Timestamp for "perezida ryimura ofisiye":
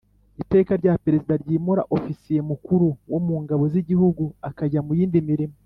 1.03-2.41